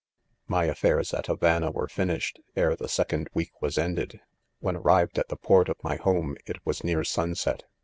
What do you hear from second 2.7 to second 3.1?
the